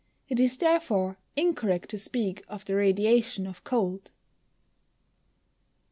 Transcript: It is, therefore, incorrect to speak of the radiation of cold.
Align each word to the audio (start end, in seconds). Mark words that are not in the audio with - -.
It 0.27 0.39
is, 0.39 0.57
therefore, 0.57 1.19
incorrect 1.35 1.89
to 1.89 1.97
speak 1.99 2.43
of 2.47 2.65
the 2.65 2.75
radiation 2.75 3.45
of 3.45 3.63
cold. 3.63 4.09